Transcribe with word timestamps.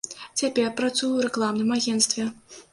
Цяпер 0.39 0.71
працую 0.79 1.11
ў 1.13 1.21
рэкламным 1.29 1.69
агенцтве. 1.79 2.31